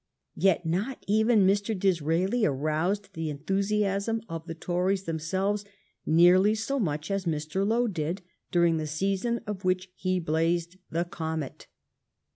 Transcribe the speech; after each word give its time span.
Yet 0.35 0.65
not 0.65 1.05
even 1.07 1.45
Mr. 1.45 1.77
Disraeli 1.77 2.43
aroused 2.43 3.09
the 3.13 3.29
enthusiasm 3.29 4.23
of 4.27 4.47
the 4.47 4.55
Tories 4.55 5.03
themselves 5.03 5.63
nearly 6.07 6.55
so 6.55 6.79
much 6.79 7.11
as 7.11 7.25
Mr. 7.25 7.63
Lowe 7.67 7.85
did 7.87 8.23
during 8.51 8.77
the 8.77 8.87
season 8.87 9.41
of 9.45 9.63
which 9.63 9.91
he 9.93 10.19
blazed 10.19 10.77
the 10.89 11.05
comet. 11.05 11.67